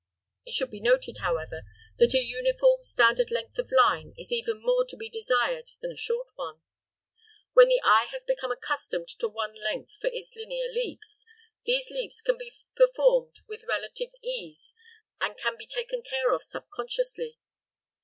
[0.47, 1.61] It should be noted, however,
[1.99, 5.95] that a uniform, standard length of line is even more to be desired than a
[5.95, 6.63] short one.
[7.53, 11.27] When the eye has become accustomed to one length for its linear leaps,
[11.65, 14.73] these leaps can be performed with relative ease
[15.19, 17.37] and can be taken care of subconsciously.